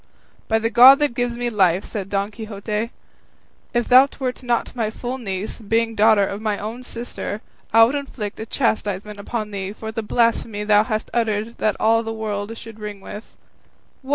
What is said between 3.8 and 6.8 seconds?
thou wert not my full niece, being daughter of my